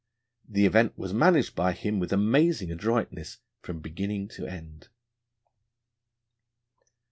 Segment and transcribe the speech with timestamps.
[0.49, 4.87] The event was managed by him with amazing adroitness from beginning to end.